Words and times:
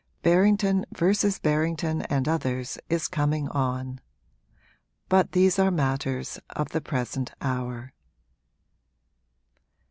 'Berrington 0.23 0.83
versus 0.91 1.37
Berrington 1.37 2.01
and 2.09 2.27
Others' 2.27 2.79
is 2.89 3.07
coming 3.07 3.47
on 3.49 4.01
but 5.09 5.33
these 5.33 5.59
are 5.59 5.69
matters 5.69 6.39
of 6.55 6.69
the 6.69 6.81
present 6.81 7.31
hour. 7.39 7.93